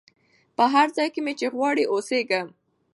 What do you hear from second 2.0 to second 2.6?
سېږم